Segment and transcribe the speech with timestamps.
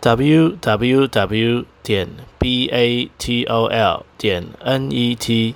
[0.00, 5.54] Www 点 batol 点 net，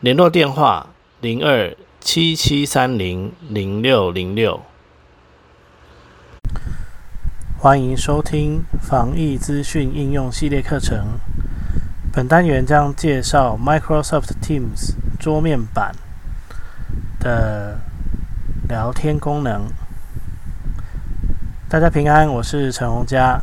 [0.00, 0.88] 联络电话
[1.20, 4.60] 零二七七三零零六零六。
[7.56, 11.20] 欢迎收听防疫资讯应用系列课程。
[12.12, 15.94] 本单元将介绍 Microsoft Teams 桌面版
[17.20, 17.78] 的
[18.68, 19.68] 聊天功能。
[21.74, 23.36] 大家平安，我是陈洪佳。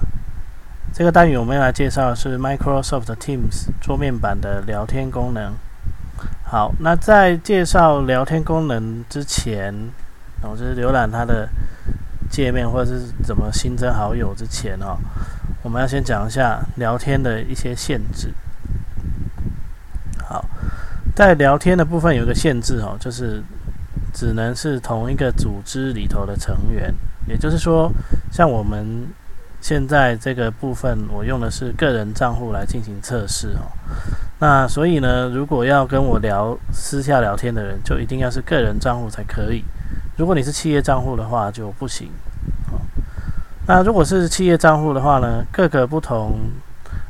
[0.94, 5.54] 这个单元我们要来介绍的是 Microsoft Teams 桌面版的聊天功能。
[6.46, 9.76] 好，那在介绍聊天功能之前，
[10.44, 11.50] 我就是浏览它的
[12.30, 14.98] 界面或者是怎么新增好友之前哦，
[15.62, 18.34] 我们要先讲一下聊天的一些限制。
[20.24, 20.46] 好，
[21.14, 23.44] 在聊天的部分有个限制哦，就是
[24.14, 26.96] 只能是同一个组织里头的成员。
[27.28, 27.92] 也就是说，
[28.32, 29.08] 像我们
[29.62, 33.72] 现在这个部分，我用的是个人账户来进行测试哦。
[34.40, 39.64] 那所以呢，如果要跟我聊私下聊天的人，就一定要是个人账户才可以。
[40.18, 42.10] 如果你是企业账户的话，就不行。
[42.72, 42.82] 哦，
[43.68, 46.40] 那如果是企业账户的话呢，各个不同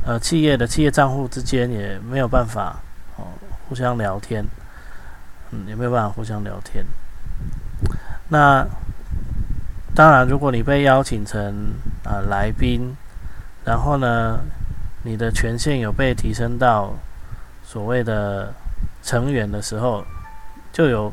[0.05, 2.79] 呃企业的企业账户之间也没有办法
[3.15, 3.23] 哦
[3.69, 4.45] 互相聊天，
[5.51, 6.85] 嗯，也没有办法互相聊天。
[8.27, 8.65] 那
[9.93, 12.95] 当然，如果你被邀请成啊来宾，
[13.65, 14.39] 然后呢，
[15.03, 16.93] 你的权限有被提升到
[17.63, 18.53] 所谓的
[19.03, 20.05] 成员的时候，
[20.71, 21.11] 就有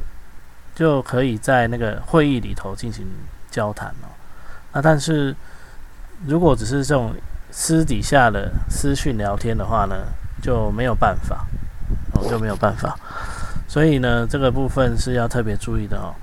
[0.76, 3.04] 就可以在那个会议里头进行
[3.50, 4.06] 交谈哦。
[4.72, 5.34] 那但是
[6.24, 7.12] 如果只是这种
[7.50, 9.96] 私底下的私讯聊天的话呢，
[10.40, 11.44] 就没有办法
[12.14, 12.96] 哦，就没有办法。
[13.66, 16.14] 所以呢，这个部分是要特别注意的哦。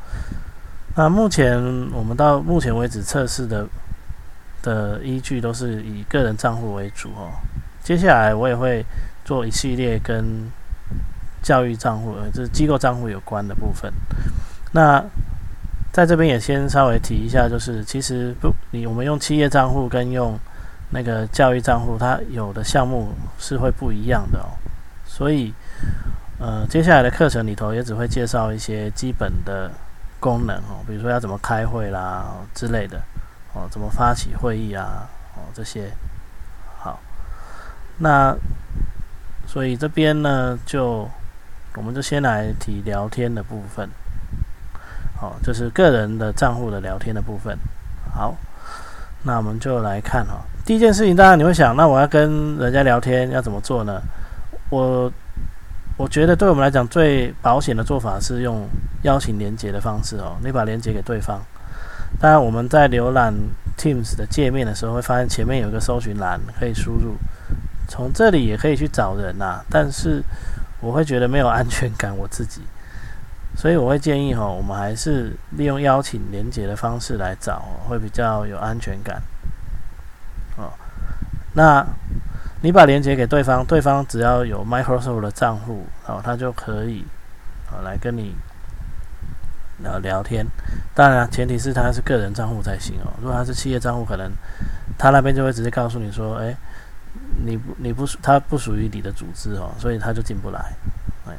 [0.98, 1.62] 那目前
[1.92, 3.68] 我们到目前为止测试的
[4.62, 7.30] 的依据都是以个人账户为主哦。
[7.84, 8.84] 接下来我也会
[9.26, 10.50] 做一系列跟
[11.44, 13.92] 教育账户，就是机构账户有关的部分。
[14.72, 15.04] 那
[15.92, 20.40] 在这边也先稍微提一下，就是其实不，你我们用企业账户跟用
[20.92, 24.48] 那个教育账户，它有的项目是会不一样的哦。
[25.06, 25.54] 所以
[26.40, 29.70] 呃，接下来的课程里头也只会介绍一些基本的。
[30.20, 33.00] 功能哦，比如说要怎么开会啦之类的
[33.54, 35.92] 哦，怎么发起会议啊哦这些
[36.78, 37.00] 好，
[37.98, 38.36] 那
[39.46, 41.08] 所以这边呢就
[41.76, 43.90] 我们就先来提聊天的部分，
[45.20, 47.58] 好，就是个人的账户的聊天的部分。
[48.14, 48.36] 好，
[49.24, 54.02] 那我们就来看哈，第一件事情，当然你会想，那我要跟人家聊天要怎么做呢？
[54.70, 55.12] 我。
[55.98, 58.68] 我觉得对我们来讲最保险的做法是用
[59.04, 61.42] 邀请连接的方式哦，你把连接给对方。
[62.20, 63.34] 当然我们在浏览
[63.78, 67.16] Teams 的界面的时候，会发现前面有一个搜寻栏可以输入，
[67.88, 69.64] 从这里也可以去找人呐。
[69.70, 70.22] 但是
[70.82, 72.62] 我会觉得没有安全感，我自己，
[73.56, 79.22] 所以我会建议哈，我们还是利用邀请连接的方式来找，会比较有安全感。
[80.58, 80.74] 哦，
[81.54, 81.88] 那。
[82.66, 87.06] 你把链接给对方，对方只要有 Microsoft 的账户，哦，他就可以
[87.70, 88.34] 啊来跟你
[89.84, 90.44] 聊聊天。
[90.96, 93.14] 当然，前提是他是个人账户才行哦。
[93.22, 94.32] 如果他是企业账户，可能
[94.98, 96.58] 他那边就会直接告诉你说：“哎，
[97.46, 100.60] 你不你不属他不属于你的组织哦，所以他就进不来。”
[101.30, 101.34] 哎，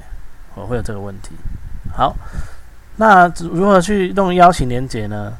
[0.55, 1.31] 我会有这个问题。
[1.93, 2.15] 好，
[2.95, 5.33] 那如何去弄邀请连接呢？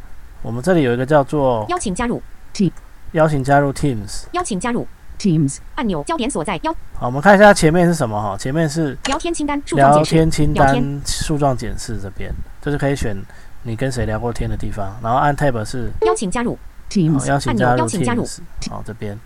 [0.43, 2.21] 我们这里有一个叫做邀请加入
[2.53, 2.73] Team，
[3.13, 4.85] 邀请加入 Teams，邀请加入。
[5.19, 6.59] Teams 按钮焦点所在。
[6.63, 8.37] 邀好，我们看一下前面是什么哈？
[8.39, 12.33] 前面是聊天清单、聊天清单、树状检视这边，
[12.63, 13.17] 就是可以选
[13.63, 16.59] 你跟谁聊过天的地方，然后按 Tab 是邀请加入
[16.91, 18.39] Teams 邀请加入 Teams。
[18.71, 19.19] 好，这边。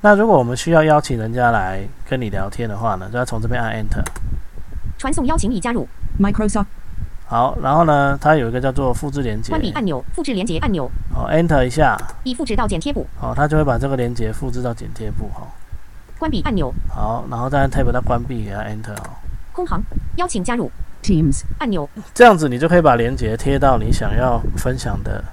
[0.00, 4.02] 那如果我们需要邀请人家来跟你聊天的话呢，就要从这边按 Enter。
[4.98, 5.88] 传送邀请已加入
[6.20, 6.66] Microsoft。
[7.32, 9.48] 好，然后呢，它有一个叫做复制连接。
[9.48, 10.86] 关闭按钮，复制连接按钮。
[11.14, 11.96] 好，Enter 一下。
[12.24, 13.06] 已复制到剪贴簿。
[13.18, 15.30] 好，它就会把这个连接复制到剪贴簿。
[15.32, 15.48] 哈。
[16.18, 16.70] 关闭按钮。
[16.90, 19.16] 好，然后再按 Tab 它关闭，给它 Enter 哦。
[19.54, 19.82] 空行，
[20.16, 20.70] 邀请加入
[21.02, 21.88] Teams 按钮。
[22.12, 25.24] 这样子你就可以把连接贴到你想要分享的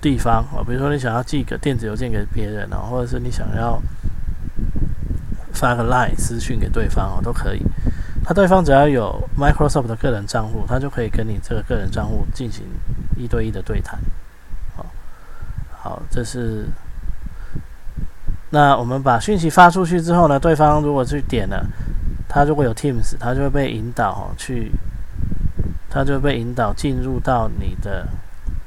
[0.00, 3.78] 地方哦，比如说你想要寄个电子邮件给别人哦，或者是你想要
[5.52, 7.62] 发个 Line 私讯给对方哦，都可以。
[8.28, 12.62] 他对方只要有 Microsoft 的个人账户，他就可以跟你这个个人账户进行
[13.16, 13.98] 一对一的对谈。
[14.76, 14.84] 好，
[15.80, 16.66] 好，这是。
[18.50, 21.64] 那我们把讯息发出去之后呢，对方如果去点了，
[22.28, 24.72] 他如果有 Teams，他就会被引导去，
[25.88, 28.06] 他就被引导进入到你的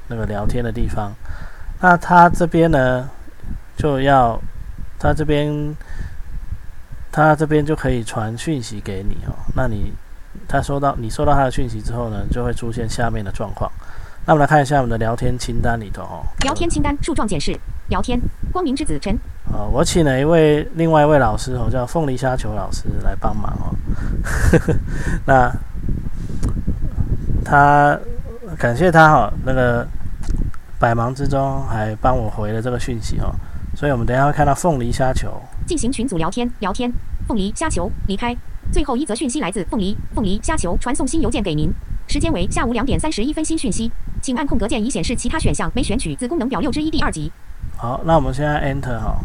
[0.08, 1.14] 那个聊天的地方。
[1.80, 3.08] 那他这边呢，
[3.78, 4.42] 就要
[4.98, 5.76] 他这边，
[7.12, 9.36] 他这边就可以传讯息给你哦。
[9.56, 9.92] 那你
[10.48, 13.70] 他收到你收到他的讯息之后呢，就会出现下面的状况。
[14.26, 16.24] 那我们来看一下我们的聊天清单里头哦。
[16.44, 17.60] 聊天清单树状检视
[17.90, 18.20] 聊天
[18.52, 19.14] 光明之子陈。
[19.52, 23.76] 哦，我请了一位另外一位老师哦，叫凤梨虾球老师来帮忙哦。
[25.26, 25.52] 那
[27.44, 28.00] 他
[28.58, 29.86] 感谢他哈，那个
[30.80, 33.34] 百忙之中还帮我回了这个讯息哦，
[33.76, 35.42] 所以我们等下会看到凤梨虾球
[35.72, 36.92] 进行群组聊天，聊天
[37.26, 38.36] 凤梨虾球离开，
[38.74, 41.72] 最后一则讯息来自凤梨凤梨虾球传送新邮件给您，
[42.10, 43.90] 时间为下午两点三十一分新讯息，
[44.22, 47.32] 请按空格键以显示其他选项，没选取子功能表六之一第二级。
[47.78, 49.16] 好，那我们现在 Enter 哈。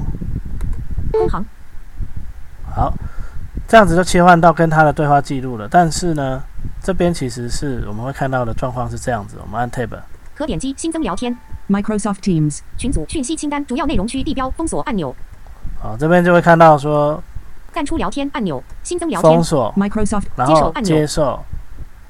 [1.10, 1.44] 空行。
[2.72, 2.94] 好，
[3.66, 5.66] 这样子就切换到跟他的对话记录了。
[5.68, 6.40] 但是呢，
[6.80, 9.36] 这边其实是我们会看到的状况是这样子。
[9.42, 9.98] 我们按 Tab，
[10.36, 11.36] 可点击新增聊天
[11.68, 15.12] ，Microsoft Teams 群组讯息清单主要内容区地标封锁按钮。
[15.86, 17.22] 好，这边就会看到说，
[17.72, 21.38] 淡出聊天按钮，新增聊天封锁，Microsoft 然后接受，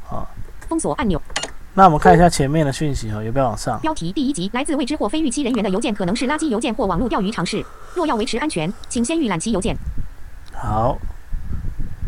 [0.02, 0.26] 好，
[0.66, 1.20] 封锁按钮。
[1.74, 3.78] 那我们看一下前面的讯息哈，有没有往上？
[3.80, 7.62] 标题：第一集，来自未知或非预期人员的邮件可能是垃圾邮件或网络钓鱼尝试。
[7.94, 9.76] 若要维持安全，请先预览其邮件。
[10.54, 10.96] 好，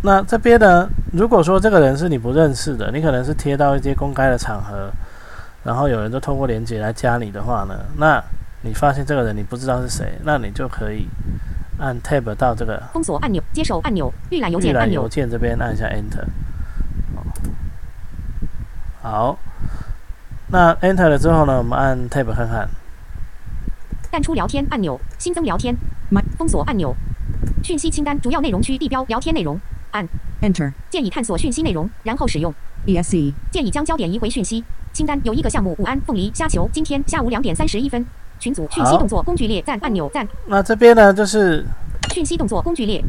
[0.03, 0.89] 那这边呢？
[1.13, 4.91] 如果说这个人是你不认识的，你可能是贴到一些公开的场合，
[5.65, 8.25] 然后有人就通过连接来加你的话呢，那
[8.63, 11.07] 你发现这个人你不知道是谁，那你就可以
[11.79, 15.03] 按 Tab 到这个封锁按钮、接受按钮、预览邮件按钮。
[15.03, 16.25] 邮件这边按一下 Enter。
[19.01, 19.39] 好。
[20.51, 21.59] 那 Enter 了之后呢？
[21.59, 22.69] 我们按 Tab 看看。
[24.11, 25.77] 淡出聊天按钮，新增聊天，
[26.39, 26.95] 封锁按钮，
[27.63, 29.61] 讯息清单主要内容区地标聊天内容，
[29.91, 30.09] 按
[30.41, 30.73] Enter。
[30.89, 32.55] 建议探索讯息内容，然后使用
[32.87, 33.35] ESE。
[33.51, 34.65] 建议将焦点移回讯息
[34.95, 35.77] 清单，有一个项目。
[35.79, 36.67] 午安，凤梨虾球。
[36.73, 38.07] 今天下午两点三十一分。
[38.39, 40.27] 群组讯息动作工具列赞按钮赞。
[40.47, 41.65] 那这边呢，就是
[42.13, 43.03] 讯息动作工具列。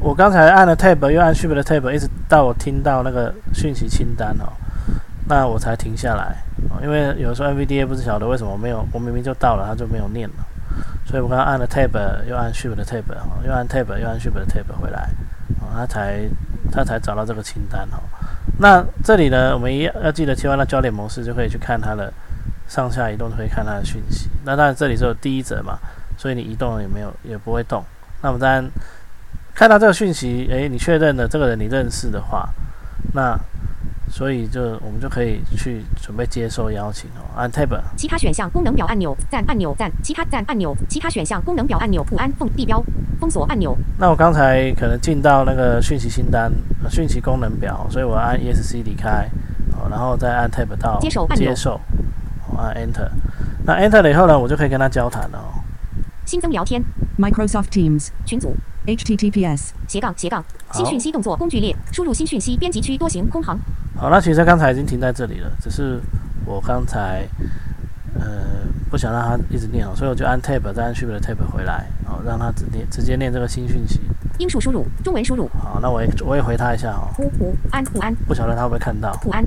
[0.00, 4.52] 我刚才按了 Tab，又按 Shift 的 Tab，一直到我听到那个讯息清单哦。
[5.28, 6.36] 那我才停下来，
[6.82, 10.34] 因为有时候 NVDA 不是晓得为什么没有，我明明就到了，它就没有念了，
[11.04, 11.90] 所以我刚刚按了 Tab，
[12.26, 13.02] 又按 Shift 的 Tab，
[13.44, 15.10] 又按 Tab，又按 Shift 的 Tab 回来，
[15.60, 16.26] 哦，它才
[16.72, 18.00] 它才找到这个清单哦。
[18.58, 22.10] 那这里呢，我们一要记得切换到焦点模式，就可以去看它的
[22.68, 24.28] 上下移动，可以看它的讯息。
[24.44, 25.78] 那当然这里只有第一者嘛，
[26.16, 27.82] 所以你移动也没有也不会动。
[28.22, 28.62] 那我们再
[29.54, 32.48] 看到这个讯息，诶，你确认了这个人你认识的话，
[33.14, 33.36] 那。
[34.10, 37.78] 所以就我们就可以去准备接受邀请哦，按 Tab。
[37.94, 42.82] 其他选项功能表按钮赞按钮赞其他赞按钮其他选项功能表按钮不安封地标
[43.20, 43.76] 封锁按钮。
[43.98, 46.50] 那我刚才可能进到那个讯息清单
[46.88, 49.28] 讯息功能表，所以我按 ESC 离开，
[49.72, 51.78] 哦，然后再按 Tab 到接受按钮接受，
[52.62, 53.08] 按 Enter。
[53.64, 55.64] 那 Enter 了以后呢，我就可以跟他交谈了哦。
[56.24, 56.82] 新增聊天
[57.18, 58.54] Microsoft Teams 群组
[58.86, 63.58] HTTPS 斜杠斜杠新讯息动作工具列输入新讯息编辑区多行空行。
[63.96, 65.98] 好，那其实刚才已经停在这里了，只是
[66.44, 67.26] 我刚才
[68.14, 74.00] 呃不想让它一直念哦，所以我就按 Tab 再按 Shift 的 Tab 回来，好让它直念直接念这个新讯息。
[74.38, 75.48] 英数输入，中文输入。
[75.60, 77.08] 好，那我也我也回他一下哦。
[77.18, 78.14] 午午安不安。
[78.26, 79.18] 不晓得他会不会看到。
[79.24, 79.44] 午安。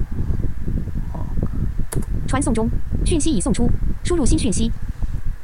[2.31, 2.65] 传送中，
[3.03, 3.69] 讯息已送出，
[4.05, 4.71] 输入新讯息。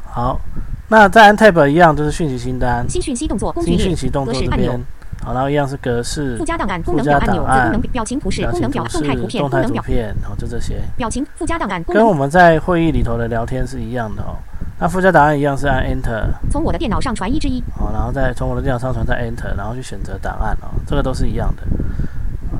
[0.05, 0.39] 好，
[0.87, 2.89] 那再按 Tab 一样，就是讯息清单。
[2.89, 4.81] 新讯息动作工具新讯息动作这边。
[5.21, 6.37] 好，然后一样是格式。
[6.37, 7.43] 附加档案功能表按钮。
[7.43, 10.81] 功能表情图示功能表动态图片动态图片，然后就这些。
[10.95, 11.83] 表情附加档案。
[11.83, 14.37] 跟我们在会议里头的聊天是一样的哦。
[14.79, 16.23] 那附加档案一样是按 Enter。
[16.49, 17.61] 从我的电脑上传一之一。
[17.75, 20.71] 好，然后再从我的电脑上传再 Enter，然后去选择档案哦。
[20.87, 21.63] 这个都是一样的。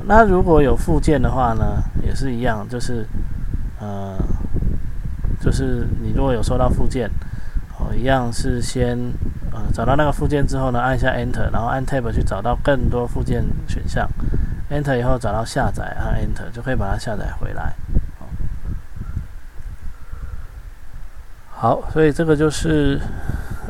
[0.04, 3.06] 那如果有附件的话呢，也是一样，就是
[3.80, 4.16] 呃，
[5.40, 7.10] 就是你如果有收到附件，
[7.78, 8.98] 哦，一样是先
[9.52, 9.58] 呃。
[9.72, 14.08] 找到那个附件之后呢，按一下 Enter，然后按 Tab 去找到更多附件选项。
[14.70, 17.74] Enter 以后找到下载，按 Enter 就可以把它下载回来。
[21.50, 23.00] 好，所以这个就是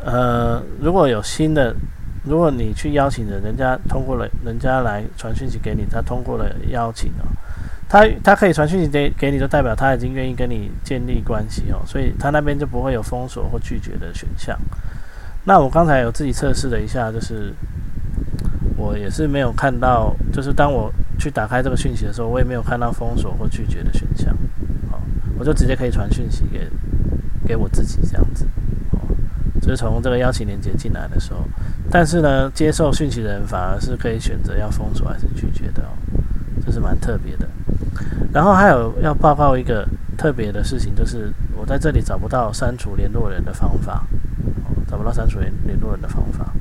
[0.05, 1.75] 呃，如果有新的，
[2.23, 7.25] 如果你去邀请人，人家通过了，人家来传讯息给你，他通过了邀请哦，
[7.89, 14.55] 他他可以传讯息给给你，就代表他已经愿意跟你建立关系哦，所以他那边就不会有封锁或拒绝的选项。
[15.43, 17.51] 那我刚才有自己测试了一下，就是
[18.77, 24.31] 我也是没有看到，就是当我去打开这个讯息的时候，我也没有看到封锁或拒绝的选项。
[24.91, 25.01] 哦，
[25.39, 26.69] 我就直接可以传讯息给
[27.47, 28.45] 给我自己这样子。
[28.91, 28.99] 哦，
[29.59, 31.39] 就是从这个邀请连接进来的时候，
[31.89, 35.89] 但是呢，接受讯息的人反而是可以选择要封锁还是拒绝的哦，
[36.63, 37.47] 这是蛮特别的。
[38.33, 44.03] 然后还有要报告一个特别的事情，就是我在这里找不到删除联络人的方法，
[44.87, 46.53] 找不到删除联联络人的方法。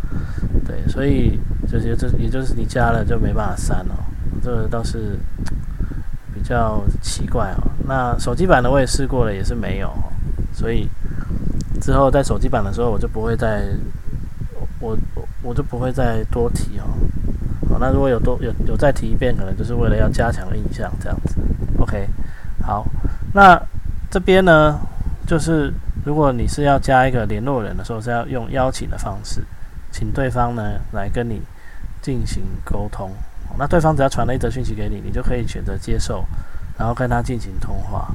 [0.66, 1.38] 对，所以
[1.70, 3.94] 这些这也就是你加了就没办法删哦，
[4.42, 5.18] 这个倒是
[6.34, 7.70] 比较奇怪哦。
[7.86, 9.90] 那手机版的我也试过了，也是没有，
[10.52, 10.88] 所以
[11.80, 13.64] 之后在手机版的时候我就不会再
[14.80, 16.84] 我我我就不会再多提哦。
[17.68, 21.36] 好，那如果有多有有再提一遍，可能就是为了要加强印象这样子。
[21.88, 22.06] OK，
[22.62, 22.84] 好，
[23.32, 23.58] 那
[24.10, 24.78] 这边呢，
[25.26, 25.72] 就是
[26.04, 29.42] 如果你是要加一个联络人的时候，是要用邀请的方式，
[29.90, 31.40] 请对方呢来跟你
[32.02, 33.10] 进行沟通。
[33.58, 36.26] 那对方只要传了一则讯息给你，你就可以选择接受，
[36.76, 38.06] 然后跟他进行通话。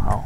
[0.00, 0.24] 好，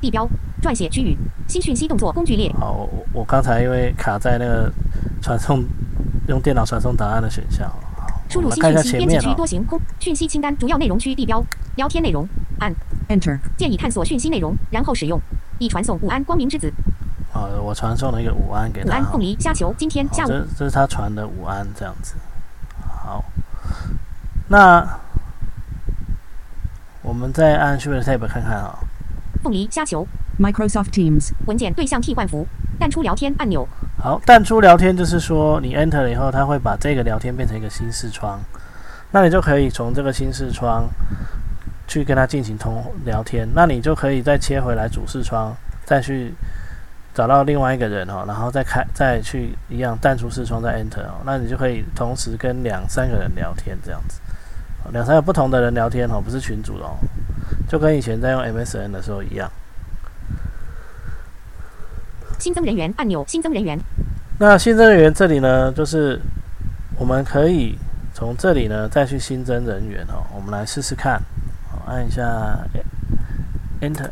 [0.00, 0.28] 地标
[0.62, 1.18] 撰写区域。
[1.48, 2.52] 新讯息动作工具列。
[2.52, 4.72] 好，我我刚才因为卡在那个
[5.20, 5.64] 传送
[6.28, 7.68] 用电脑传送档案的选项。
[8.34, 11.40] 输入新讯息编辑区多行空讯息清单主要内容区地标
[11.76, 12.74] 聊天内容按
[13.08, 15.20] Enter 建议探索讯息内容然后使用
[15.60, 16.72] 已传送午安光明之子。
[17.32, 18.88] 好，我传送了一个午安给他。
[18.88, 20.28] 午安凤梨虾球今天下午。
[20.28, 22.16] 这这是他传的午安这样子。
[22.84, 23.24] 好，
[24.48, 24.84] 那
[27.02, 28.76] 我们再按 Shift Tab 看看啊。
[29.44, 30.04] 凤梨虾球。
[30.36, 32.44] Microsoft Teams 文件对象替换符
[32.76, 33.68] 淡出聊天按钮。
[34.04, 38.38] 好，淡出聊天就是说你 Enter 了以后，它会把这个聊天变成一个新视窗，
[39.10, 40.84] 那你就可以从这个新视窗
[41.88, 43.48] 去跟他进行通聊天。
[43.54, 45.56] 那你就可以再切回来主视窗，
[45.86, 46.34] 再去
[47.14, 54.20] 找到另外一个人哦，然后再开再去一样淡出视窗再 Enter 哦，那你就可以同时跟两三个人聊天这样子，
[54.92, 56.98] 两三个不同的人聊天哦，不是群主哦，
[57.66, 59.50] 就跟以前在用 MSN 的时候一样。
[62.38, 63.78] 新增人员按钮，新增人员。
[64.38, 66.20] 那新增人员这里呢，就是
[66.98, 67.78] 我们可以
[68.12, 70.24] 从这里呢再去新增人员哦。
[70.34, 71.20] 我们来试试看，
[71.70, 72.58] 好，按一下
[73.80, 74.10] Enter。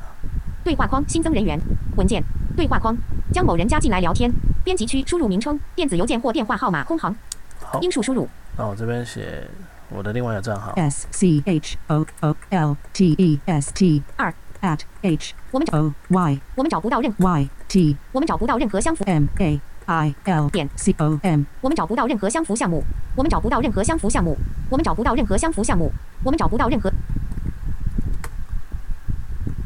[0.65, 1.59] 对话框新增人员，
[1.97, 2.23] 文件
[2.57, 2.97] 对话框，
[3.33, 4.31] 将某人加进来聊天。
[4.63, 7.13] 编辑区输入名称、电子邮件或电话号码空行。
[7.61, 8.29] 好，英数输入。
[8.57, 9.43] 那我这边写
[9.89, 10.73] 我的另外一个账号。
[10.77, 14.33] S C H O O L T E S T 二。
[14.63, 21.19] At h 我们找 o y 我们找不到任何 y t 我们找不到任何相符 m a i l 点 c o
[21.23, 22.83] m 我们找不到任何相符项目
[23.17, 24.37] 我们找不到任何相符项目
[24.71, 25.93] 我们找不到任何相符项目
[26.23, 26.91] 我们找不到任何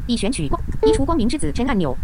[0.07, 1.95] 已选取光移除光明之子陈按钮。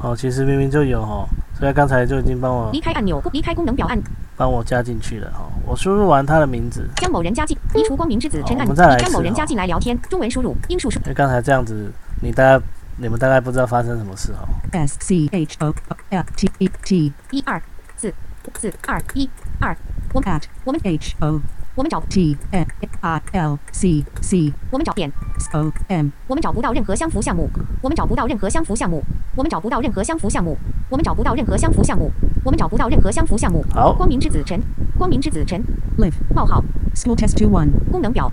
[0.00, 1.26] 哦，其实明明就有哦，
[1.58, 4.00] 所以刚才就已经帮我离开按钮离开功能表按
[4.36, 5.50] 帮我加进去了哦。
[5.66, 8.74] 我输入完他的名字，将某人加进移除光明之子陈按钮。
[8.74, 11.00] 将某人加进来聊天，中文输入英数输。
[11.00, 11.90] 因为刚才这样子。
[12.20, 12.64] 你大概
[12.96, 14.48] 你们大概不知道发生什么事哦。
[14.72, 15.72] S C H O
[16.10, 17.62] L T E T 一二
[17.96, 18.12] 四
[18.58, 19.28] 四二一
[19.60, 19.76] 二。
[20.12, 21.40] 我们 at 我们 H O
[21.76, 22.66] 我们找 T N
[23.02, 25.12] I L C C 我们找点
[25.52, 27.48] O M 我们找不到任何相符项目。
[27.82, 29.04] 我们找不到任何相符项目。
[29.30, 30.56] 我们找不到任何相符项目。
[30.90, 32.10] 我们找不到任何相符项目。
[32.44, 33.64] 我们找不到任何相符项目。
[33.72, 33.94] 好。
[33.94, 34.60] 光明之子陈。
[34.98, 35.62] 光明之子陈。
[35.98, 36.64] Live 冒号
[36.96, 38.32] School Test Two One 功能表。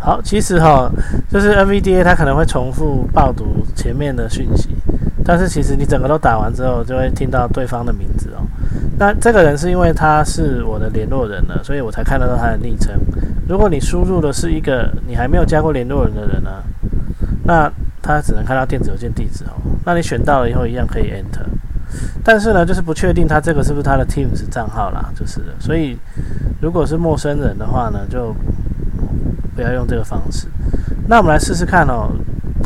[0.00, 0.90] 好，其实哈，
[1.30, 4.68] 就是 NVDA 它可能会重复报读前面的讯息，
[5.24, 8.44] 但是其实你整个都打完之后，就会听到对方的名字哦。
[8.98, 12.92] 那这个人是因为他是我的联络人了，所以我才看得到他的昵称。
[13.48, 16.50] 如果你输入的是一个你还没有加过联络人的人呢，
[17.44, 17.70] 那
[18.02, 19.56] 他只能看到电子邮件地址哦。
[19.86, 21.46] 那你选到了以后，一样可以 Enter，
[22.22, 25.40] 但是呢，就是不确定他这个是不是他的 Teams 账号啦，就是。
[25.58, 25.96] 所以
[26.60, 28.36] 如果是陌生人的话呢，就。
[29.54, 30.48] 不要用这个方式。
[31.08, 32.10] 那我们来试试看哦。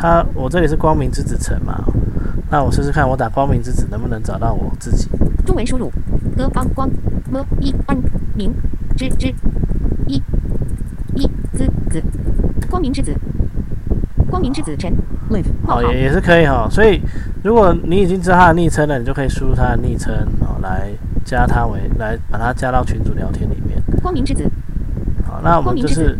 [0.00, 1.83] 他，我这里是光明之子城嘛。
[2.52, 5.09] 那我试试看，我打光明之子能不能找到我自己？
[5.45, 5.90] 中文输入：
[6.37, 6.88] 哥方光
[7.33, 7.99] 么一安
[8.37, 8.54] 明
[8.97, 9.35] 之之
[10.07, 10.23] 一
[11.16, 12.00] 一之子
[12.71, 13.12] 光明之子
[14.30, 14.88] 光明之子城
[15.30, 16.68] live 好也也是可以哈。
[16.71, 17.02] 所以
[17.42, 20.88] 如果你已经知道他的昵称了，你就可以输入他的昵称哦，来
[21.25, 23.83] 加他为来把他加到群组聊天里面。
[24.00, 24.49] 光明之子。
[25.26, 26.16] 好，那我们就是。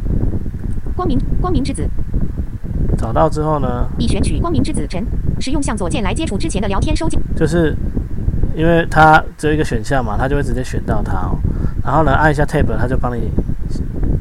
[0.99, 1.89] 光明光明之子，
[2.99, 3.87] 找到之后呢？
[3.99, 5.07] 已选取光明之子陈，
[5.39, 7.21] 使用向左键来接触之前的聊天收件。
[7.37, 7.73] 就是
[8.57, 11.39] 因为它只有一个选项嘛，它就会直接选到它哦。
[11.85, 13.31] 然后呢，按一下 Tab，它就帮你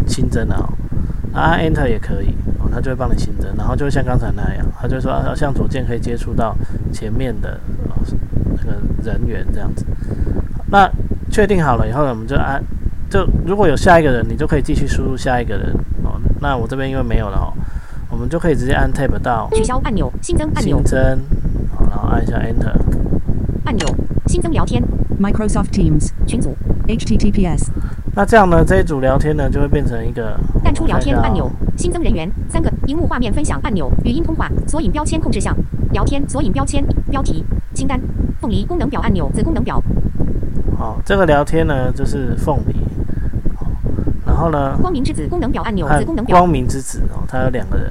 [0.06, 0.70] 新增了哦。
[1.34, 2.28] 按 Enter 也可以
[2.60, 3.52] 哦，它就会帮你新增。
[3.58, 6.56] 然后就像刚才那样，它就说向左键可以接触到
[6.94, 7.60] 前面的
[8.56, 9.84] 那个人员这样子。
[10.70, 10.88] 那
[11.32, 12.64] 确定好了以后呢，我们就按
[13.10, 15.97] 就如果有下一个人，你就可以继续输入下一个人哦。
[16.40, 17.54] 那我这边因为没有了哦，
[18.10, 21.20] 我们就可以直接按 Tab 到取消按钮，新增按钮，新增，
[21.76, 22.74] 好，然后按一下 Enter
[23.66, 23.88] 按钮，
[24.28, 24.82] 新增聊天
[25.20, 26.56] ，Microsoft Teams 群组
[26.88, 27.70] ，HTTPS。
[28.16, 35.56] 那这样呢，这一组聊天呢就会变成一个淡出聊天按钮，新增人员三个，荧幕画面分享按钮，语音通话，索引标签控制项，
[35.92, 38.00] 聊天索引标签标题清单，
[38.40, 39.82] 凤梨功能表按钮子功能表。
[40.78, 42.77] 好，这个聊天呢就是凤梨，然
[44.38, 46.38] 后呢，光明之子功能表按钮子功能表。
[46.38, 47.90] 光明之子哦，他有两个人，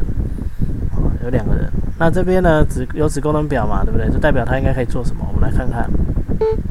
[0.96, 1.70] 哦，有两个人。
[1.98, 4.08] 那这边呢，子有子功能表嘛，对不对？
[4.10, 5.26] 就代表他应该可以做什么？
[5.28, 5.90] 我们来看看。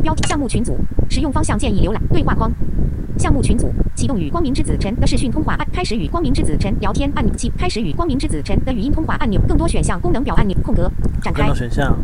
[0.02, 0.78] 标题项目群组
[1.10, 2.52] 使用方向建议浏览对话框。
[3.18, 10.92] 项目群组启动与光明之子陈的视讯通话按开始与光明之子陈聊天按钮器开始与光明之子陈的语音通话按钮更多选项功能表按钮空格
[11.22, 11.98] 展开更多选项，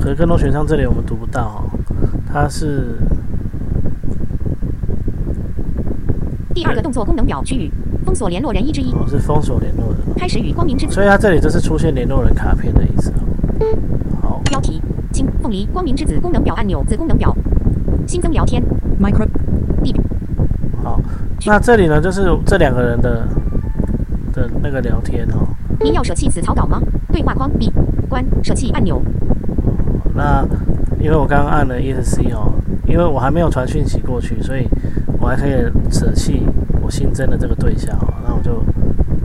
[0.00, 1.70] 可是更多选项这里我们读不到哦，
[2.26, 2.98] 它是
[6.58, 7.70] 第二个动作功能表区域
[8.04, 8.90] 封锁联络人一之一。
[8.90, 13.12] 哦是封锁联络人，开始与光明之子所以它这里就是出现联络人卡片的意思。
[13.12, 13.78] 哦。
[14.20, 17.32] 好，标题清凤梨光明之子功能表按钮子功能表。
[18.08, 18.60] 新增聊天
[19.00, 19.24] ，micro，
[19.84, 19.94] 地
[20.82, 21.00] 好，
[21.46, 23.28] 那这里呢，就是这两个人的
[24.32, 25.46] 的那个聊天哦。
[25.78, 26.82] 您要舍弃此草稿吗？
[27.12, 27.72] 对话框 B
[28.08, 29.00] 关舍弃按钮。
[30.12, 30.44] 那
[30.98, 32.52] 因为我刚刚按了 ESC 哦，
[32.88, 34.66] 因为我还没有传讯息过去，所以
[35.28, 35.52] 我还可以
[35.92, 36.42] 舍弃
[36.80, 38.14] 我新增的这个对象哦。
[38.26, 38.64] 那我就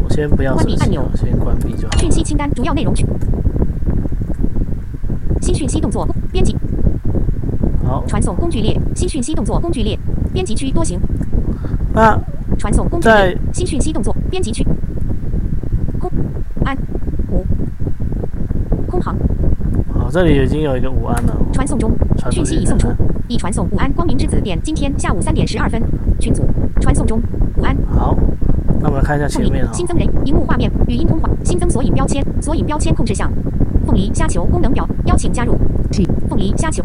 [0.04, 1.98] 我先不要关闭按钮，先关闭就好。
[1.98, 3.06] 讯息清单主要内容区，
[5.42, 6.58] 新讯息动作编辑。
[7.86, 9.98] 好传送工具列，新讯息动作工具列，
[10.34, 11.00] 编辑区多行。
[11.94, 12.20] 那
[12.60, 14.62] 传送工具列，新讯息动作编辑区。
[16.02, 16.12] 空
[16.66, 16.78] 安
[17.32, 17.46] 五
[18.88, 19.16] 空行。
[19.94, 21.34] 好，这里已经有一个午安了。
[21.54, 21.90] 传送中，
[22.30, 22.90] 讯息已送出，
[23.28, 23.66] 已传送。
[23.70, 25.82] 午安，光明之子点今天下午三点十二分，
[26.20, 26.44] 群组
[26.82, 27.20] 传送中。
[27.58, 27.76] 午安。
[27.88, 28.18] 好，
[28.80, 33.32] 那我们来看一下前面新增人，荧幕画面，语音通话，新增索引标签，索引标签控制项。
[33.86, 35.58] 凤梨虾球功能表，邀请加入。
[36.30, 36.84] 凤梨虾球。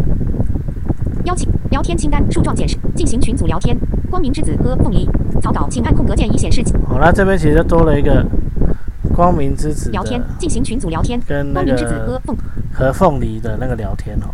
[1.25, 3.77] 邀请聊天清单树状显示进行群组聊天。
[4.11, 5.09] 光明之子和凤梨
[5.43, 6.63] 草稿，请按空格键以显示。
[6.87, 8.25] 好了这边其实多了一个
[9.15, 12.37] 光明之子聊天进行群组聊天，跟光明之子和凤
[12.73, 14.29] 和凤梨的那个聊天哦。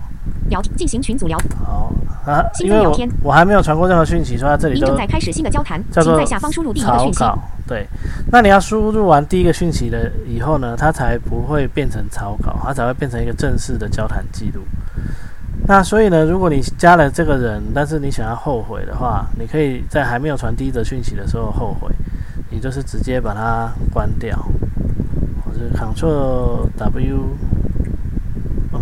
[0.48, 1.38] 聊进行群组聊。
[1.64, 1.92] 好
[2.26, 4.74] 啊，因为我我还没有传过任何讯息，说在这里。
[4.74, 7.24] 您正在开始新的交谈，请在下方输入第一个讯息。
[7.66, 7.86] 对，
[8.30, 14.60] 那你要输入完第一个讯息了以后呢，它才不会变成草稿，它才会变成一个正式的交谈记录。
[15.66, 21.88] 那所以呢，如果你加了这个人，但是你想要后悔的话，你可以在还没有传第一则讯息的时候后悔，
[22.50, 24.36] 你就是直接把它关掉，
[25.42, 27.28] 或者 Ctrl W，哦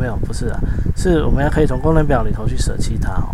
[0.03, 0.59] 没有，不是啊，
[0.97, 3.29] 是我们要可以从功能表里头去舍弃它哦。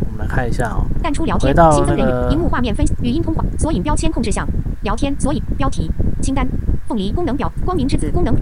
[0.00, 0.86] 我们来看一下哦。
[1.02, 4.48] 淡出聊天，新增人员，荧幕画面分语音通话，索引标签控制项，
[4.84, 5.90] 聊天索引标题
[6.22, 6.48] 清单，
[6.88, 8.34] 凤梨功能表，光明之子功能，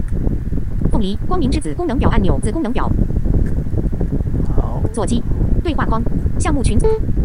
[0.93, 2.89] 凤梨光明之子功能表按钮子功能表。
[4.55, 5.21] 好座机
[5.63, 6.03] 对话框。
[6.39, 6.77] 项目群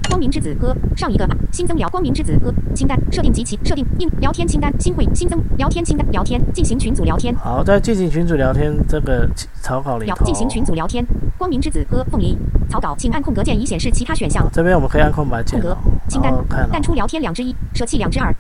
[0.09, 1.29] 光明之子歌上一个。
[1.51, 4.46] 新增聊光明之子歌清单设定及其设定应聊天。
[4.46, 5.85] 清单新会新增聊天。
[5.85, 8.72] 清单聊天进行群组聊天好在进行群组聊天。
[8.87, 9.29] 这个
[9.61, 11.05] 草稿里头进行群组聊天
[11.37, 12.37] 光明之子歌凤梨
[12.68, 14.46] 草稿请按空格键以显示其他选项。
[14.53, 16.33] 这边我们可以按空白键空格清单
[16.70, 18.33] 淡出聊天两之一舍弃两之二。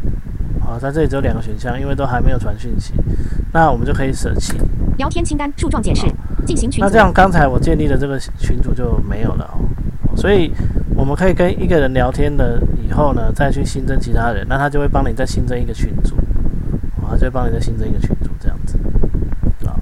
[0.60, 2.92] 好在这里只有两个选项因为都还没有传讯息。
[3.52, 4.52] 那我们就可以舍弃。
[4.98, 6.06] 聊天清单树状检视
[6.46, 9.64] 进行群那这样，刚才我建立的这个群组就没有了哦。
[10.18, 10.52] 所以
[10.96, 16.16] 我们可以跟一个人聊天了以后呢，再去新增其他人，那他就会帮你再新增一个群组，
[17.06, 18.76] 啊，就会帮你再新增一个群组这样子
[19.64, 19.78] 啊。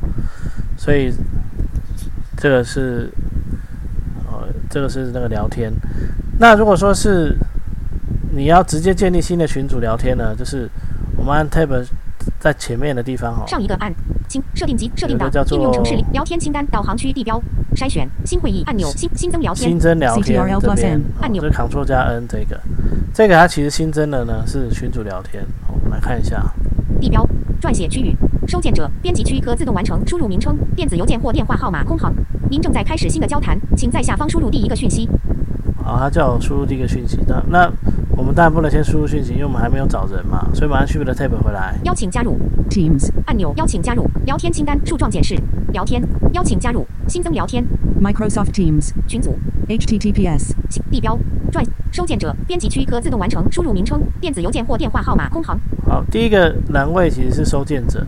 [0.76, 1.10] 所以
[2.36, 3.10] 这个是，
[4.30, 5.72] 呃，这个是那个聊天。
[6.38, 7.34] 那如果说是
[8.30, 10.68] 你要直接建立新的群组聊天呢，就是
[11.16, 11.82] 我们按 Tab
[12.38, 13.46] 在前面的地方哈。
[13.46, 13.90] 上一个按。
[14.28, 17.40] 清设定及设定档应用程式聊天清单导航区地标
[17.76, 19.68] 筛选新会议按钮新新增聊天。
[19.68, 22.58] 新增聊天这边按钮，这 Ctrl 加 N 这个。
[23.12, 26.42] 这个它其实新增的呢是群组聊天，我们来看一下。
[27.00, 27.24] 地标
[27.60, 28.16] 撰写区域
[28.48, 32.12] 收件者编辑区可自动完成输入名称电子邮件或电话号码空行
[32.50, 35.08] 您正在开始新的交谈，请在下方输入第一个讯息。
[35.84, 37.18] 好，他叫我输入第一个讯息。
[37.28, 37.72] 那那。
[38.26, 41.78] 我们当然不能先输入讯息，因为我们还没有找人嘛，所以马上去的 tab 回来。
[41.84, 42.36] 邀请加入。
[42.68, 44.04] Teams 按钮，邀请加入。
[44.24, 45.36] 聊天清单树状显示
[45.72, 46.84] 聊天，邀请加入。
[47.06, 47.64] 新增聊天。
[48.02, 49.38] Microsoft Teams 群组。
[49.68, 50.56] HTTPS
[50.90, 51.16] 地标。
[51.52, 52.34] 转收件者。
[52.48, 53.46] 编辑区可自动完成。
[53.52, 54.02] 输入名称。
[54.20, 55.28] 电子邮件或电话号码。
[55.28, 55.56] 空行。
[55.86, 58.04] 好，第一个栏位其实是收件者，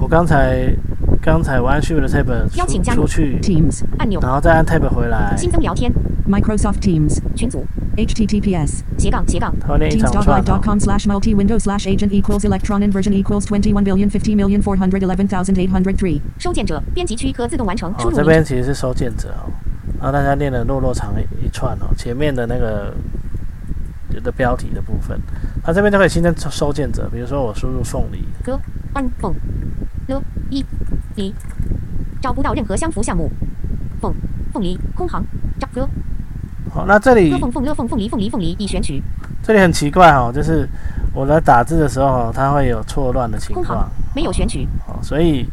[0.00, 0.74] 我刚才
[1.20, 3.02] 刚才我按 Shift Tab 邀请加入。
[3.02, 3.38] 出去。
[3.42, 5.92] Teams 按钮，然后再按 Tab 回来，新增聊天
[6.30, 7.64] Microsoft Teams 群组
[7.96, 10.44] HTTPS 斜杠斜杠它会念一长串、哦。
[10.44, 14.76] Teams.live.com slash multi window slash agent equals electron inversion equals twenty one billion fifty million four
[14.76, 19.50] hundred eleven thousand eight hundred three 收件者编辑区可自动完成输哦，入名这边其实是收件者哦，
[19.98, 22.94] 然后大家念的落落长一一串哦，前面的那个
[24.14, 25.20] 有的标题的部分，
[25.64, 28.58] 它这边就可以新增收收件者，比如说我输入凤梨，歌
[28.92, 29.34] 安凤
[30.06, 30.64] 了一
[31.16, 31.34] 梨，
[32.22, 33.30] 找不到任何相符项目。
[34.00, 34.14] 凤
[34.52, 35.22] 凤梨空行
[35.58, 35.88] 找歌
[36.72, 39.02] 好，那这里歌凤凤了凤凤梨凤梨凤梨已选取。
[39.42, 40.68] 这里很奇怪哦，就是
[41.12, 44.68] 我来打字的时候哦，它会有错乱的情况，没有选取。
[44.86, 45.48] 哦，所以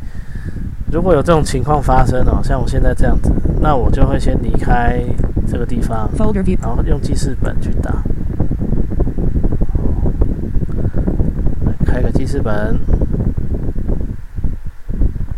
[0.91, 5.01] 如果有这种情况发生哦，像我现在这样子，那我就会先离开
[5.47, 6.27] 这个地方然
[6.75, 7.91] 后用记事本去打。
[11.65, 12.79] 来开个记事本，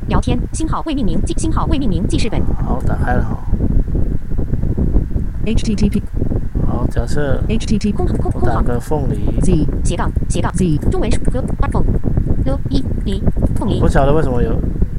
[0.08, 2.42] 聊天星号未命名记星号未命名记事本。
[2.66, 3.38] 好，打开了哈。
[5.50, 6.02] HTTP
[6.68, 11.84] 好，假设 HTTP 空空我打空行个凤梨，Z 斜杠斜杠 Z 中文歌二凤
[12.46, 13.24] l 一梨
[13.56, 13.80] 凤梨。
[13.80, 14.56] 不晓得为什么有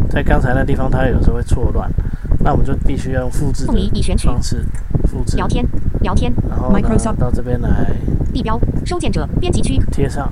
[0.08, 1.88] 在刚才那地方它有时候会错乱，
[2.40, 4.64] 那我们就必须要用复制凤梨已选取的方式
[5.06, 5.64] 复制，聊天
[6.00, 6.32] 聊天。
[6.48, 7.92] 然后呢 Microsoft 到这边来
[8.32, 9.78] 地标收件者编辑区。
[9.92, 10.28] 贴上。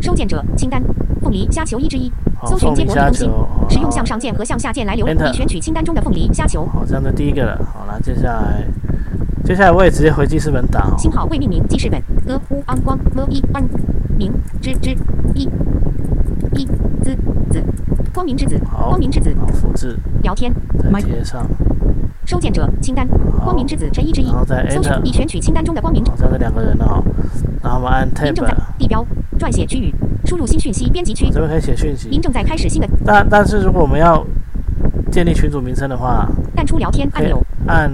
[0.00, 0.80] 收件者清单。
[1.20, 2.12] 凤梨虾球一之一。
[2.38, 6.64] 好，搜寻凤梨虾结果已更新球，好使用向上键和向下键来留 Enter 已选取清单中的凤梨虾球。
[6.66, 7.58] 好，这样就第一个了。
[7.74, 8.64] 好，了接下来，
[9.48, 10.94] 接下来我也直接回记事本打哦。
[10.98, 13.66] 星号未命名记事本呃乌安光了一安
[14.18, 14.30] 明
[14.60, 14.90] 之之
[15.34, 15.48] 一
[16.52, 16.66] 一
[17.02, 17.16] 滋
[17.50, 17.64] 子
[18.12, 19.34] 光明之子好，光明之子。
[19.40, 20.52] 好，复制，聊天。
[20.78, 21.46] 再贴上，
[22.26, 23.08] 收件者清单。
[23.38, 23.44] 好。
[23.44, 24.26] 光明之子陈一之一。
[24.26, 26.04] 然后再 Enter 已选取清单中的光明。
[26.04, 27.02] 好，这两个人了哦。
[27.62, 29.02] 然后我们按您正 Tab，在地标
[29.38, 29.94] 撰写区域。
[30.26, 31.30] 输入新讯息编辑区。
[31.30, 32.10] 这边可以写讯息。
[32.10, 32.20] 您。
[32.20, 32.88] 正在开始新的。
[33.02, 34.22] 但但是如果我们要
[35.10, 37.42] 建立群组名称的话，淡出聊天按钮。
[37.66, 37.90] 按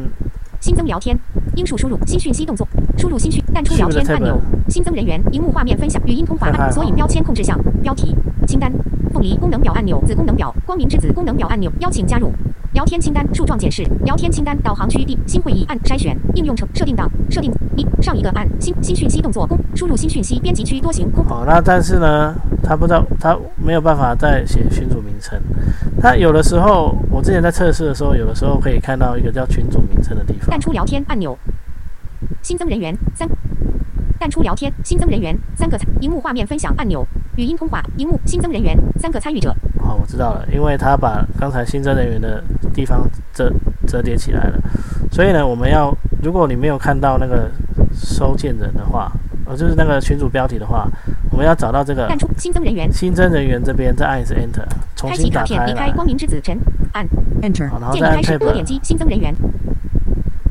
[0.60, 1.16] 新增聊天，
[1.56, 2.66] 英数输入新讯息动作，
[2.98, 8.14] 输入新讯淡出聊天按钮，新增人员，荧幕画面分享，语音通话按，索引标签控制项，标题，
[8.46, 8.72] 清单，
[9.12, 12.30] 凤梨功能表按钮，子功能表，光明之子功能表按钮，邀请加入。
[12.72, 25.40] 聊天清单树状显示，聊天清单导航区地新会议按筛选应用程设定档设定一上一个按新新讯息动作公输入新讯息编辑区多行空好，那但是呢，他不知道，他没有办法再写群组名称。
[26.00, 30.60] 他有的时候，我之前在测试的时候，有的时候可以看到一个叫群组名称的地方淡。
[30.60, 31.36] 出聊天按钮，
[32.42, 33.28] 新增人员三，
[34.18, 37.04] 淡出聊天新增人员三个参荧幕画面分享按钮，
[37.36, 39.54] 语音通话荧幕新增人员三个参与者。
[39.80, 43.52] 好，我知道了，因为他把刚才新增人员的地方折
[43.86, 44.58] 折叠起来了，
[45.10, 47.50] 所以呢，我们要如果你没有看到那个
[47.92, 49.12] 收件人的话，
[49.44, 50.88] 呃，就是那个群组标题的话，
[51.30, 54.64] 我们要找到这个淡出新增人员，新增人员这边，再按一次 Enter，
[54.96, 55.90] 重开启新打开卡片离开。
[55.92, 56.58] 光明之子陈
[56.92, 57.06] 按
[57.42, 59.34] Enter 好，然后再按建议开始 Tab 可点击新增人员。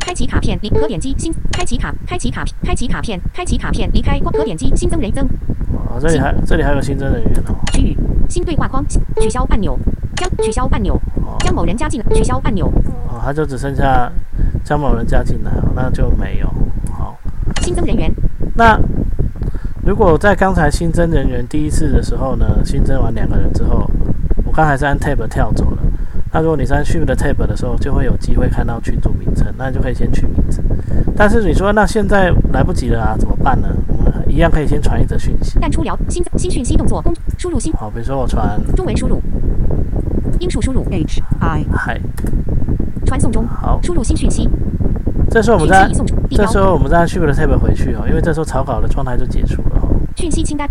[0.05, 5.25] 开启卡片离可点击新开启卡开启卡开启卡片开启卡片离开光可点击新增人增
[5.73, 7.55] 哦，这里还这里还有新增人员哦。
[7.71, 7.97] 区域
[8.29, 9.79] 新对话框取消按钮
[10.17, 10.99] 将取消按钮
[11.39, 12.67] 将某人加进来取消按钮
[13.07, 14.11] 哦，他就只剩下
[14.63, 16.47] 将某人加进来，那就没有。
[16.91, 17.17] 好，
[17.61, 18.11] 新增人员
[18.55, 18.77] 那
[19.85, 23.89] 如果在刚才新增人员第一次的时候呢，新增完两个人之后，
[24.45, 25.77] 我刚才是按 Tab 跳走了。
[26.33, 30.63] 那如果你在按 Shift 的 Tab 的时候，就会有机会看到群组名称，那你就可以先取名字。
[31.15, 33.67] 但是你说那现在来不及了啊，怎么办呢？
[33.87, 35.59] 我们一样可以先传一则讯息。
[35.59, 39.21] 淡出聊新新讯息动作工输入新好，比如说我传中文输入
[40.39, 42.01] 英数输入 H I 嗨，
[43.05, 44.49] 传送中好，输入新讯息
[45.29, 49.89] 这时候我们再讯息已送出地这时候我们再按 Shift 的 Tab 回去哦，因为这时候草稿的状态就解除了哦。
[50.15, 50.67] 讯息清单。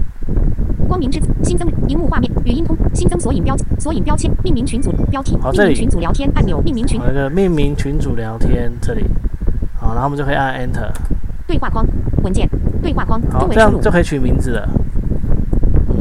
[0.92, 7.00] 光明之子新增荧幕画面语音通新增索引标索引标签命名群组标题命名群组聊天按钮命名群。
[7.00, 9.02] 好，那个命名群组聊天这里，
[9.80, 10.90] 好，然后我们就可以按 Enter，
[11.46, 11.86] 对话框
[12.22, 12.46] 文件
[12.82, 14.68] 对话框好，这样就可以取名字了。
[15.88, 15.96] 嗯，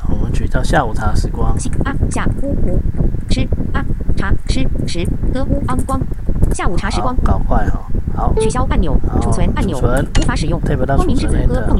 [0.00, 1.52] 好，我们取叫下午茶时光。
[1.84, 2.80] 啊下乌无
[3.28, 6.00] 吃啊茶吃时的乌安光。
[6.52, 7.14] 下午茶时光。
[7.22, 7.80] 搞坏哈、
[8.16, 11.76] 好取消按钮储存按钮无法使用光明之子储存和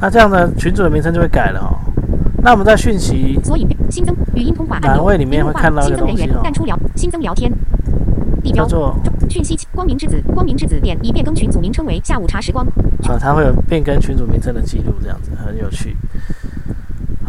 [0.00, 1.78] 那这样呢，群组的名称就会改了哈、
[2.42, 6.34] 那我们在讯息所以新增语音通话按钮栏位里面会看到一新增人个东西哦。
[6.34, 7.50] 员淡出聊新增聊天
[8.42, 8.96] 地标叫做
[9.28, 12.64] 讯息光明之子光明之子点已变更群组名称为下午茶时光。
[13.08, 15.96] 啊，它会有变更群组名称的记录，这样子很有趣。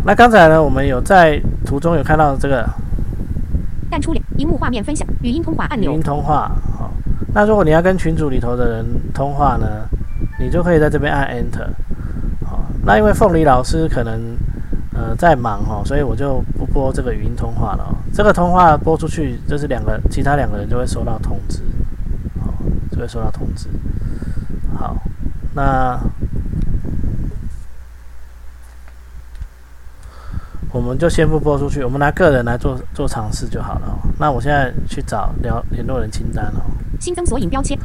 [0.04, 2.70] 那刚才呢，我们有在图中有看到这个
[3.90, 5.92] 淡出荧幕画面分享语音通话按钮。
[5.92, 6.92] 语音通话，好、
[7.34, 9.68] 那如果你要跟群组里头的人通话呢，
[10.40, 11.68] 你就可以在这边按 Enter。
[12.88, 14.38] 好、那因为凤梨老师可能
[14.94, 17.94] 呃在忙哈，所以我就不播这个语音通话了。
[18.14, 21.62] 这个通话播出去，就是两个其他两个人就会收到通知，
[22.40, 22.54] 好，
[22.90, 23.68] 就会收到通知。
[24.80, 24.96] 好，
[25.54, 26.00] 那
[30.72, 34.00] 我们就先不播出去，我们拿个人来做做尝试就好了。
[34.18, 36.62] 那我现在去找聊联络人清单哦，
[37.02, 37.78] 新增索引标签。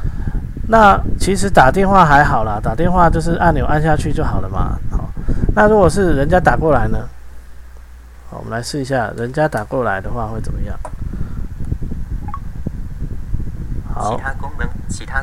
[0.68, 4.78] 那其实打电话还好啦，打电话就是按钮按下去就好了嘛。
[5.54, 7.08] 好，那如果是人家打过来呢？
[8.30, 10.78] 好，我们来试一下，人家打过来的话会怎么样？
[13.94, 14.16] 好。
[14.16, 15.22] 其他功能，其他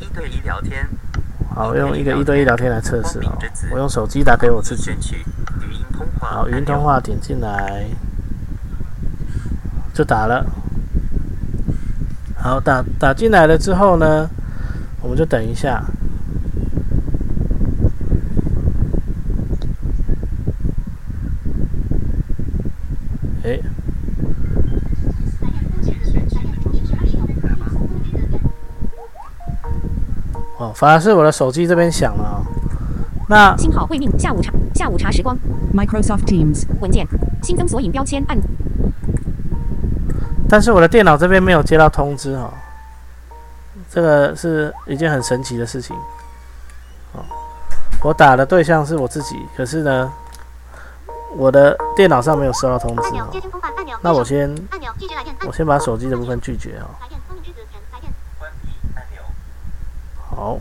[0.00, 0.86] 一对一聊天。
[1.54, 3.38] 好，用一个一对一聊天来测试哦。
[3.72, 4.92] 我用手机打给我自己。
[6.20, 7.86] 好，语音通话点进来，
[9.94, 10.44] 就打了。
[12.36, 14.28] 好，打打进来了之后呢，
[15.00, 15.82] 我们就等一下。
[23.42, 23.58] 哎，
[30.58, 32.44] 哦，反而是我的手机这边响了。
[33.28, 35.38] 那星号未命，下午茶，下午茶时光
[35.74, 37.06] ，Microsoft Teams 文件，
[37.42, 38.38] 新增索引标签按。
[40.48, 42.52] 但是我的电脑这边没有接到通知哈，
[43.88, 45.96] 这个是一件很神奇的事情。
[47.12, 47.22] 哦，
[48.02, 50.12] 我打的对象是我自己，可是呢，
[51.36, 53.28] 我的电脑上没有收到通知哦。
[54.02, 54.54] 那我先，
[55.46, 56.86] 我先把手机的部分拒绝哦。
[60.30, 60.58] 好。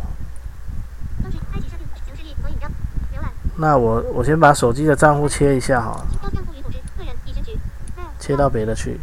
[3.61, 6.05] 那我我先把手机的账户切一下哈，
[8.17, 8.97] 切到别的去。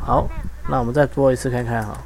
[0.00, 0.28] 好，
[0.68, 1.96] 那我们再播一次看看哈。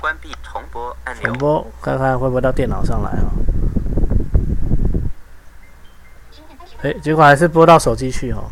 [0.00, 1.24] 关闭重播按钮。
[1.24, 3.28] 重播，看看会不会到电脑上来啊？
[6.82, 8.50] 哎，结果还是播到手机去哦。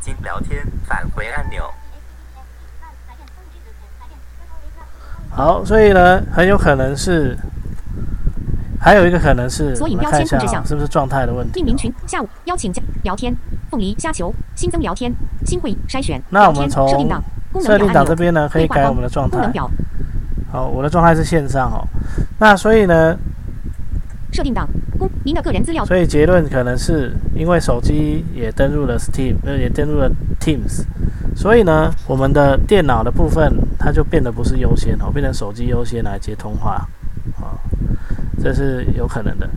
[0.00, 1.70] 经聊天返回按钮。
[5.30, 7.36] 好，所以呢，很有可能是。
[8.82, 11.56] 还有一个可能是，我们看一下是不是状态的问题。
[11.56, 13.36] 命名群下午邀请加聊天，
[13.70, 15.12] 凤梨虾球新增聊天
[15.44, 16.18] 新会筛选。
[16.30, 17.22] 那我们从设定档
[17.60, 19.52] 设定档这边呢，可以改我们的状态。
[20.52, 21.86] 好，我的状态是线上哦。
[22.38, 23.16] 那所以呢，
[24.32, 25.84] 设定档公您的个人资料。
[25.84, 30.10] 所以结论可能是因为手机也登入了 Steam，呃，也登入了
[30.40, 30.84] Teams，
[31.36, 36.86] 所以呢，我们的电脑的部分它就变得不是优先哦，变成手机优先来接通话
[37.40, 37.54] 啊。
[38.42, 39.48] 这是有可能的。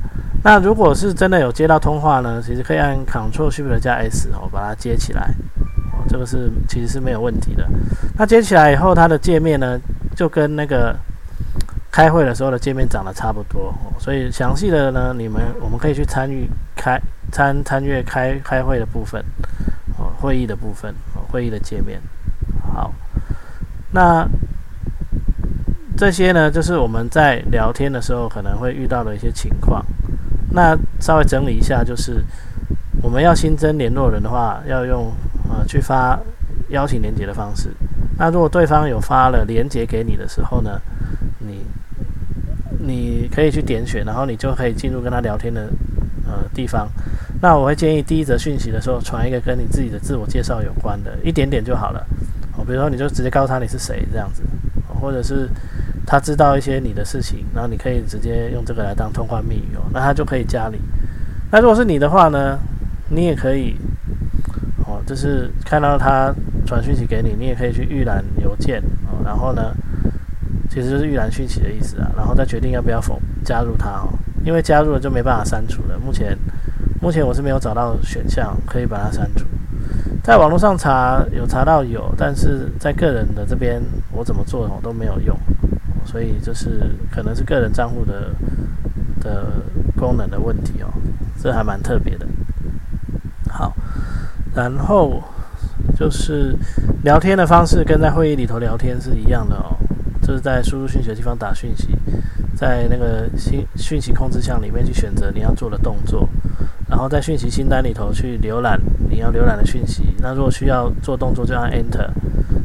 [0.43, 2.41] 那如果是真的有接到通话呢？
[2.45, 5.33] 其实可以按 Ctrl Shift 加 S 哦，把它接起来。
[6.07, 7.67] 这个是其实是没有问题的。
[8.17, 9.79] 那接起来以后，它的界面呢，
[10.15, 10.95] 就跟那个
[11.91, 13.73] 开会的时候的界面长得差不多。
[13.99, 16.99] 所以详细的呢，你们我们可以去参与开
[17.31, 19.23] 参参阅开开会的部分
[19.97, 20.93] 哦，会议的部分，
[21.31, 22.01] 会议的界面。
[22.73, 22.93] 好，
[23.91, 24.27] 那。
[25.95, 29.85] 这些呢，就是我们在聊天的时候可能会遇到的一些情况。
[30.51, 32.21] 那稍微整理一下，就是
[33.01, 35.13] 我们要新增联络人的话，要用
[35.53, 36.19] 呃去发
[36.69, 37.69] 邀请连接的方式。
[38.17, 40.81] 那如果对方有发了连接给你的时候呢，
[41.39, 41.65] 你
[42.79, 45.69] 你可以去点选，然后你就可以进入跟他聊天的
[46.25, 46.89] 呃地方。
[47.41, 52.05] 那我会建议第一则讯息的时候传一个跟你自己的自我介绍有关的，一点点就好了。
[52.57, 54.41] 哦，比如说你就直接告诉他你是谁这样子，
[54.99, 55.49] 或者是。
[56.05, 60.77] 他知道一些你的事情，然后你可以直接用这个来当通话密语哦，那他就可以加你。
[61.49, 62.59] 那如果是你的话呢，
[63.07, 63.73] 你也可以，
[65.05, 66.33] 就是看到他
[66.65, 69.73] 传讯息给你，你也可以去预览邮件哦，然后呢，
[70.69, 74.09] 其实就是预览讯息的意思啊，然后再决定要不要否加入他哦，
[74.45, 75.97] 因为加入了就没办法删除了。
[75.99, 76.37] 目前
[77.01, 79.45] 目前我是没有找到选项可以把它删除，
[80.23, 85.37] 在网络上查有查到有，但是在个人的这边我怎么做我都没有用。
[86.05, 88.35] 所以就是可能是个人账户的
[89.21, 89.53] 的
[89.95, 90.91] 功能的问题哦，
[91.41, 92.27] 这还蛮特别的。
[93.49, 93.73] 好，
[94.55, 95.21] 然后
[95.97, 96.55] 就是
[97.03, 99.75] 聊天的方式跟在会议里头聊天是一样的哦，
[100.21, 101.89] 就是在输入讯息的地方打讯息，
[102.55, 106.27] 在那个讯讯息控制项里面去选择你要做的动作，
[106.89, 110.15] 然后在讯息清单里头去浏览你要浏览的讯息。
[110.19, 112.09] 那如果需要做动作就按 Enter，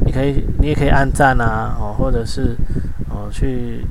[0.05, 2.55] 你可以你也可以按赞啊，哦，或者是
[3.09, 3.29] 哦。
[3.31, 3.85] 去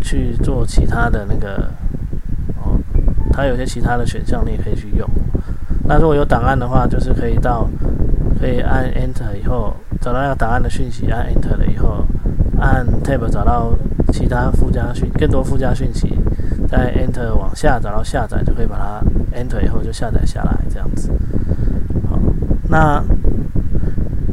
[0.00, 1.70] 去做其他的那个
[2.56, 2.80] 哦，
[3.30, 5.06] 它有些其他的选项，你也可以去用。
[5.86, 7.68] 那如果有档案的话，就是可以到
[8.40, 12.04] 可以按 Enter 以后找到那个档案的讯息，按 Enter 了以后，
[12.58, 13.72] 按 Tab 找到
[14.12, 16.18] 其他附加讯，更多附加讯息，
[16.68, 21.10] 再 Enter 往下找到下载，就可以把它 Enter 以后就下载下来，这样子。
[22.08, 22.18] 好，
[22.68, 23.02] 那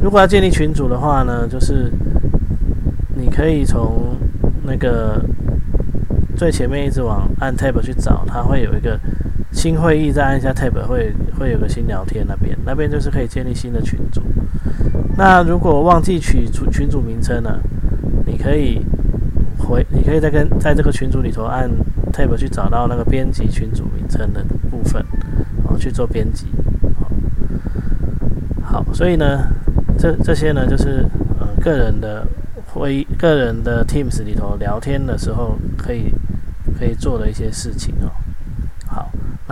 [0.02, 1.92] 如果要建立群组的话呢，就是
[3.14, 4.16] 你可以从
[4.64, 5.22] 那个
[6.34, 8.98] 最前面一直往按 Tab 去找，它会有一个
[9.52, 14.22] 新会议，再按一下 Tab 会会有个新聊天那边，那边就是可以建立新的群组。
[15.16, 17.60] 那如果忘记取群群组名称了，
[18.26, 18.80] 你可以
[19.58, 21.70] 回，你可以再跟在这个群组里头按
[22.12, 25.04] Tab 去找到那个编辑群组名称的部分，
[25.62, 26.46] 然后去做编辑。
[28.64, 29.48] 好，所以呢，
[29.98, 31.06] 这这些呢就是
[31.38, 32.26] 呃个人的
[32.72, 36.10] 会、个人的 Teams 里头聊天的时候可以
[36.78, 37.94] 可以做的一些事情。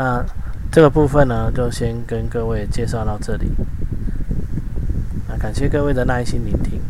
[0.01, 0.25] 那
[0.73, 3.53] 这个部分呢就先跟各位介绍到这里。
[5.29, 6.81] 那感谢各位的耐心聆听。